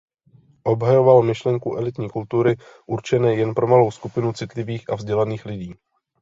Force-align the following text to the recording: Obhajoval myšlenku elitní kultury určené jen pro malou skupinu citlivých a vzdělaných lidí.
Obhajoval 0.63 1.21
myšlenku 1.23 1.75
elitní 1.75 2.09
kultury 2.09 2.55
určené 2.87 3.33
jen 3.35 3.53
pro 3.55 3.67
malou 3.67 3.91
skupinu 3.91 4.33
citlivých 4.33 4.89
a 4.89 4.95
vzdělaných 4.95 5.45
lidí. 5.45 5.75